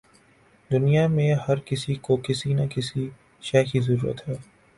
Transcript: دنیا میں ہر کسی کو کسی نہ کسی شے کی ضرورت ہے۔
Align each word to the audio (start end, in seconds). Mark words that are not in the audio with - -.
دنیا 0.71 1.07
میں 1.07 1.33
ہر 1.47 1.59
کسی 1.59 1.95
کو 1.95 2.17
کسی 2.17 2.53
نہ 2.53 2.61
کسی 2.69 3.09
شے 3.43 3.63
کی 3.63 3.79
ضرورت 3.79 4.27
ہے۔ 4.27 4.35